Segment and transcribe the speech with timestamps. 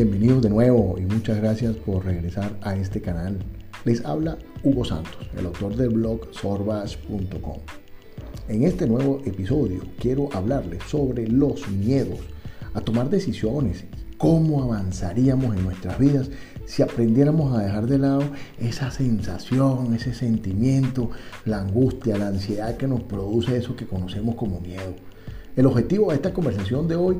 [0.00, 3.36] Bienvenidos de nuevo y muchas gracias por regresar a este canal.
[3.84, 7.58] Les habla Hugo Santos, el autor del blog sorbash.com.
[8.46, 12.20] En este nuevo episodio quiero hablarles sobre los miedos
[12.74, 13.86] a tomar decisiones,
[14.18, 16.30] cómo avanzaríamos en nuestras vidas
[16.64, 18.22] si aprendiéramos a dejar de lado
[18.60, 21.10] esa sensación, ese sentimiento,
[21.44, 24.94] la angustia, la ansiedad que nos produce eso que conocemos como miedo.
[25.56, 27.16] El objetivo de esta conversación de hoy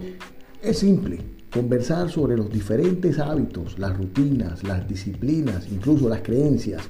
[0.62, 6.82] es simple, conversar sobre los diferentes hábitos, las rutinas, las disciplinas, incluso las creencias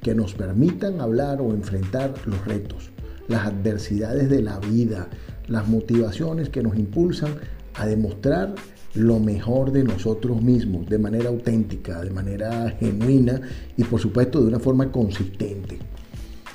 [0.00, 2.90] que nos permitan hablar o enfrentar los retos,
[3.28, 5.08] las adversidades de la vida,
[5.48, 7.34] las motivaciones que nos impulsan
[7.74, 8.54] a demostrar
[8.94, 13.40] lo mejor de nosotros mismos de manera auténtica, de manera genuina
[13.76, 15.78] y por supuesto de una forma consistente.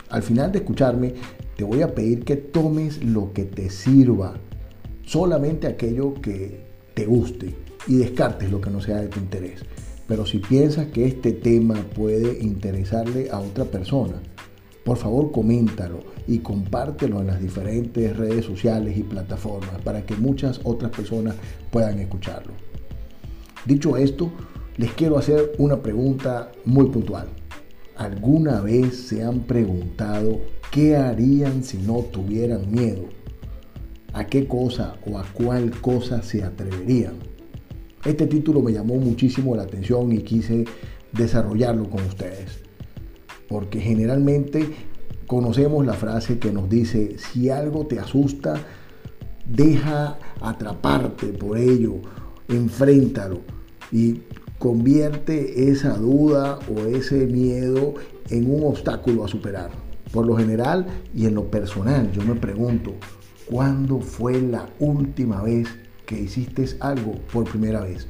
[0.10, 1.13] Al final de escucharme,
[1.55, 4.34] te voy a pedir que tomes lo que te sirva,
[5.05, 7.55] solamente aquello que te guste
[7.88, 9.62] y descartes lo que no sea de tu interés.
[10.07, 14.21] Pero si piensas que este tema puede interesarle a otra persona,
[14.84, 20.60] por favor coméntalo y compártelo en las diferentes redes sociales y plataformas para que muchas
[20.63, 21.35] otras personas
[21.71, 22.54] puedan escucharlo.
[23.66, 24.32] Dicho esto,
[24.77, 27.27] les quiero hacer una pregunta muy puntual.
[27.96, 30.40] ¿Alguna vez se han preguntado
[30.71, 33.21] qué harían si no tuvieran miedo?
[34.13, 37.13] ¿A qué cosa o a cuál cosa se atreverían?
[38.04, 40.65] Este título me llamó muchísimo la atención y quise
[41.13, 42.62] desarrollarlo con ustedes
[43.51, 44.65] porque generalmente
[45.27, 48.55] conocemos la frase que nos dice, si algo te asusta,
[49.45, 51.95] deja atraparte por ello,
[52.48, 53.41] enfréntalo
[53.91, 54.21] y
[54.57, 57.95] convierte esa duda o ese miedo
[58.29, 59.70] en un obstáculo a superar.
[60.13, 62.93] Por lo general y en lo personal, yo me pregunto,
[63.52, 65.68] ¿cuándo fue la última vez
[66.06, 68.07] que hiciste algo por primera vez?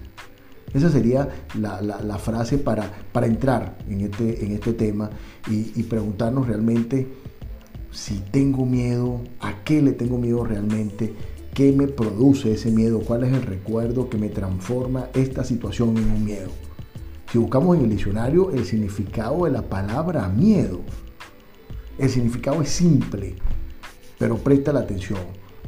[0.73, 1.28] Esa sería
[1.59, 5.09] la, frase para, para, entrar en este, en este tema
[5.50, 7.12] y, y preguntarnos realmente
[7.91, 11.13] si tengo miedo, a qué le tengo miedo realmente,
[11.53, 16.09] qué me produce ese miedo, cuál es el recuerdo que me transforma esta situación en
[16.09, 16.52] un miedo.
[17.31, 20.81] Si buscamos en el diccionario el significado de la palabra miedo,
[21.97, 23.35] el significado es simple,
[24.22, 25.20] pero presta la atención.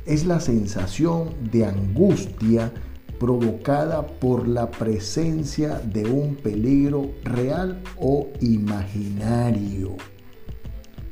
[0.06, 2.72] Es la sensación de angustia
[3.20, 9.98] provocada por la presencia de un peligro real o imaginario.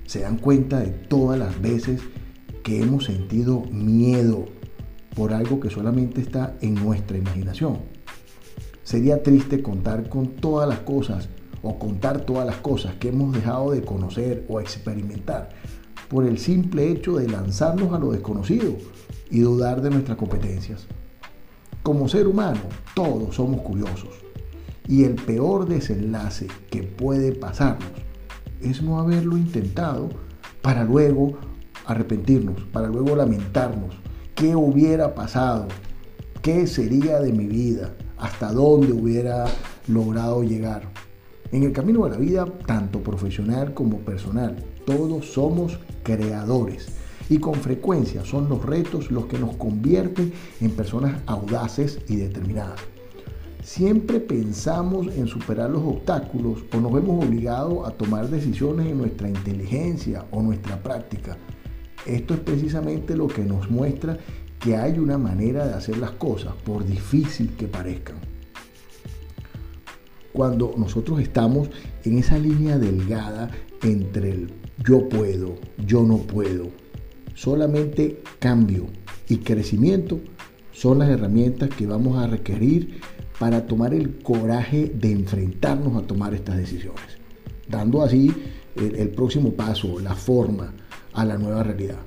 [0.05, 2.01] Se dan cuenta de todas las veces
[2.61, 4.45] que hemos sentido miedo
[5.15, 7.79] por algo que solamente está en nuestra imaginación.
[8.83, 11.27] Sería triste contar con todas las cosas
[11.63, 15.49] o contar todas las cosas que hemos dejado de conocer o experimentar
[16.11, 18.75] por el simple hecho de lanzarnos a lo desconocido
[19.29, 20.85] y dudar de nuestras competencias.
[21.83, 22.59] Como ser humano,
[22.93, 24.09] todos somos curiosos.
[24.89, 27.89] Y el peor desenlace que puede pasarnos
[28.59, 30.09] es no haberlo intentado
[30.61, 31.37] para luego
[31.85, 33.95] arrepentirnos, para luego lamentarnos.
[34.35, 35.69] ¿Qué hubiera pasado?
[36.41, 37.95] ¿Qué sería de mi vida?
[38.17, 39.45] ¿Hasta dónde hubiera
[39.87, 40.89] logrado llegar?
[41.51, 46.87] En el camino de la vida, tanto profesional como personal, todos somos creadores
[47.29, 52.79] y con frecuencia son los retos los que nos convierten en personas audaces y determinadas.
[53.63, 59.27] Siempre pensamos en superar los obstáculos o nos vemos obligados a tomar decisiones en nuestra
[59.27, 61.37] inteligencia o nuestra práctica.
[62.05, 64.17] Esto es precisamente lo que nos muestra
[64.57, 68.15] que hay una manera de hacer las cosas, por difícil que parezcan.
[70.33, 71.69] Cuando nosotros estamos
[72.03, 73.51] en esa línea delgada
[73.83, 74.53] entre el
[74.83, 75.55] yo puedo,
[75.85, 76.69] yo no puedo,
[77.41, 78.87] Solamente cambio
[79.29, 80.19] y crecimiento
[80.71, 82.99] son las herramientas que vamos a requerir
[83.39, 87.17] para tomar el coraje de enfrentarnos a tomar estas decisiones,
[87.67, 88.31] dando así
[88.75, 90.73] el, próximo paso, la forma
[91.13, 91.99] a la nueva realidad.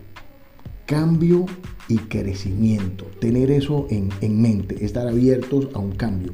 [0.86, 1.46] Cambio
[1.88, 6.32] y crecimiento, tener eso en, mente, estar abiertos a un cambio,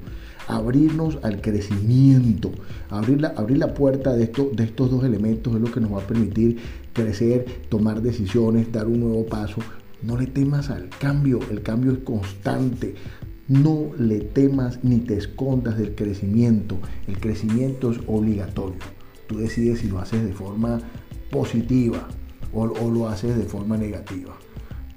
[0.49, 2.51] abrirnos al crecimiento,
[2.89, 5.93] abrir la, abrir la puerta de, esto, de estos dos elementos es lo que nos
[5.93, 6.59] va a permitir
[6.93, 9.61] crecer, tomar decisiones, dar un nuevo paso.
[10.03, 12.95] No le temas al cambio, el cambio es constante.
[13.49, 16.79] No le temas ni te escondas del crecimiento.
[17.07, 18.79] El crecimiento es obligatorio.
[19.27, 20.81] Tú decides si lo haces de forma
[21.31, 22.09] positiva
[22.53, 24.37] o, o lo haces de forma negativa.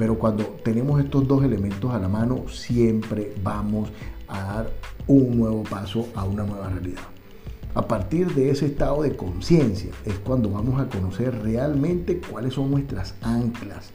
[0.03, 3.89] Pero cuando tenemos estos dos elementos a la mano, siempre vamos
[4.27, 4.69] a dar
[5.07, 7.03] un nuevo paso a una nueva realidad.
[7.73, 12.69] A partir de ese estado de conciencia es cuando vamos a conocer realmente cuáles son
[12.69, 13.91] nuestras anclas.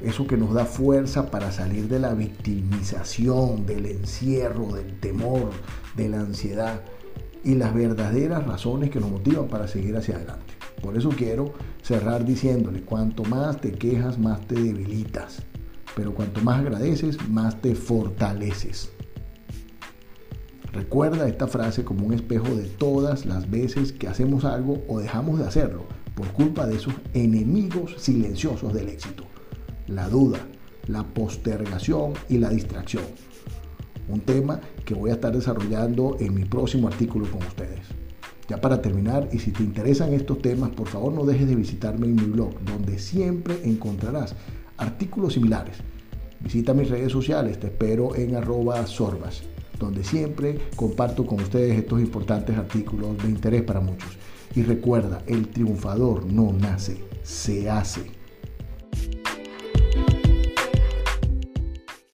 [0.00, 5.50] eso que nos da fuerza para salir de la victimización, del encierro, del temor,
[5.96, 6.82] de la ansiedad
[7.42, 10.55] y las verdaderas razones que nos motivan para seguir hacia adelante.
[10.86, 11.52] Por eso quiero
[11.82, 15.42] cerrar diciéndole, cuanto más te quejas, más te debilitas,
[15.96, 18.92] pero cuanto más agradeces, más te fortaleces.
[20.72, 25.40] Recuerda esta frase como un espejo de todas las veces que hacemos algo o dejamos
[25.40, 29.24] de hacerlo por culpa de esos enemigos silenciosos del éxito
[29.88, 30.38] la duda,
[30.86, 33.04] la postergación y la distracción.
[34.08, 38.05] Un tema que voy a estar desarrollando en mi próximo artículo con ustedes.
[38.48, 42.06] Ya para terminar, y si te interesan estos temas, por favor no dejes de visitarme
[42.06, 44.34] en mi blog, donde siempre encontrarás
[44.76, 45.78] artículos similares.
[46.40, 49.42] Visita mis redes sociales, te espero en arroba sorbas,
[49.80, 54.16] donde siempre comparto con ustedes estos importantes artículos de interés para muchos.
[54.54, 58.15] Y recuerda, el triunfador no nace, se hace.